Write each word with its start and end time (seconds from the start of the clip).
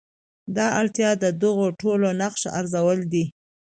دا 0.55 0.67
اړتیا 0.81 1.09
د 1.23 1.25
دغو 1.41 1.65
ډلو 1.79 2.09
نقش 2.21 2.41
ارزول 2.59 2.99
دي. 3.11 3.25